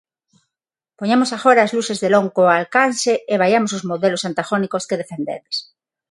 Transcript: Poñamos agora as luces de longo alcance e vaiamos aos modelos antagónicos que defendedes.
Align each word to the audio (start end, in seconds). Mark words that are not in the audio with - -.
Poñamos 0.99 1.29
agora 1.37 1.61
as 1.63 1.73
luces 1.77 1.97
de 2.03 2.09
longo 2.15 2.43
alcance 2.59 3.13
e 3.31 3.33
vaiamos 3.41 3.71
aos 3.71 3.87
modelos 3.91 4.25
antagónicos 4.29 4.87
que 4.89 4.99
defendedes. 5.01 5.55